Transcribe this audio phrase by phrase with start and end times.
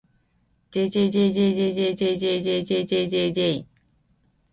[0.73, 3.51] jjjjjjjjjjjjjjjjj